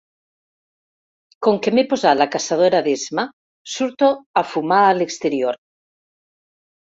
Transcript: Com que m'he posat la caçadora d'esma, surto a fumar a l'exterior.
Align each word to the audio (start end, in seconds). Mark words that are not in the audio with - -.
Com 1.47 1.59
que 1.65 1.73
m'he 1.75 1.83
posat 1.91 2.17
la 2.21 2.27
caçadora 2.35 2.79
d'esma, 2.87 3.27
surto 3.75 4.11
a 4.43 4.45
fumar 4.55 4.81
a 4.87 4.97
l'exterior. 5.03 5.61